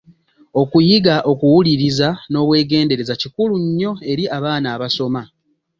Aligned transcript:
Okuyiga 0.61 1.15
okuwulirirza 1.31 2.09
n’obwegendereza 2.31 3.13
kikulu 3.21 3.53
nnyo 3.63 3.91
eri 4.11 4.23
abaana 4.37 4.67
abasoma. 4.75 5.21